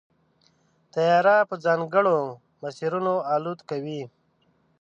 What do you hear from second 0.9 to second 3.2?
طیاره په ځانګړو مسیرونو